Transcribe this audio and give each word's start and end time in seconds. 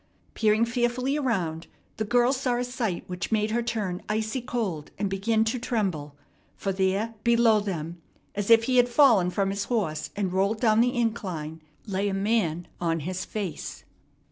Peering 0.33 0.65
fearfully 0.65 1.15
around, 1.15 1.67
the 1.97 2.03
girl 2.03 2.33
saw 2.33 2.55
a 2.55 2.63
sight 2.63 3.03
which 3.05 3.31
made 3.31 3.51
her 3.51 3.61
turn 3.61 4.01
icy 4.09 4.41
cold 4.41 4.89
and 4.97 5.11
begin 5.11 5.43
to 5.43 5.59
tremble; 5.59 6.15
for 6.55 6.71
there, 6.71 7.13
below 7.23 7.59
them, 7.59 8.01
as 8.33 8.49
if 8.49 8.63
he 8.63 8.77
had 8.77 8.89
fallen 8.89 9.29
from 9.29 9.51
his 9.51 9.65
horse 9.65 10.09
and 10.15 10.33
rolled 10.33 10.59
down 10.59 10.81
the 10.81 10.95
incline, 10.95 11.61
lay 11.85 12.09
a 12.09 12.15
man 12.15 12.67
on 12.79 13.01
his 13.01 13.25
face. 13.25 13.83